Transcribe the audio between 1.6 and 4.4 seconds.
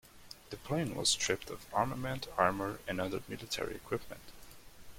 armament, armor, and other military equipment.